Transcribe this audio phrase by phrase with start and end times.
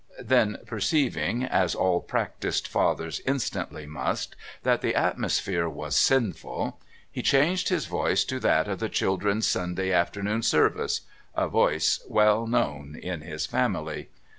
[0.23, 6.81] Then perceiving, as all practised fathers instantly must, that the atmosphere was sinful,
[7.11, 11.01] he changed his voice to that of the Children's Sunday Afternoon Service
[11.35, 14.09] a voice well known in his family.